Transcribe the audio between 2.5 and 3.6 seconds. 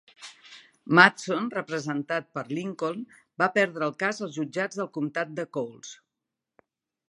Lincoln, va